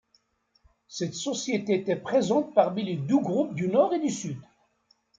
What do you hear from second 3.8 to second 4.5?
et du Sud.